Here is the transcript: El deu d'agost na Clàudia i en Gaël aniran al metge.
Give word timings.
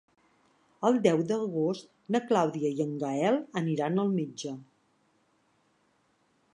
El 0.87 0.95
deu 1.07 1.19
d'agost 1.31 1.91
na 2.15 2.21
Clàudia 2.31 2.73
i 2.79 2.83
en 2.87 2.97
Gaël 3.05 3.39
aniran 3.63 4.05
al 4.05 4.11
metge. 4.17 4.57